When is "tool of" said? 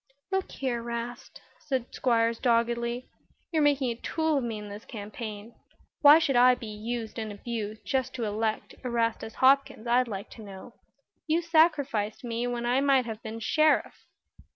4.01-4.43